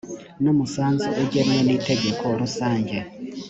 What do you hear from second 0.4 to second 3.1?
n umusanzu ugenwe n inteko rusange